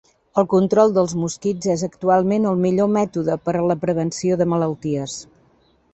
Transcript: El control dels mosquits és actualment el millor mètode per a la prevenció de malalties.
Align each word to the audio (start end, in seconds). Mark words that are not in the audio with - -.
El 0.41 0.45
control 0.53 0.93
dels 0.93 1.13
mosquits 1.23 1.69
és 1.73 1.83
actualment 1.89 2.49
el 2.53 2.57
millor 2.63 2.91
mètode 2.95 3.35
per 3.49 3.55
a 3.61 3.65
la 3.73 3.77
prevenció 3.87 4.39
de 4.41 4.49
malalties. 4.55 5.21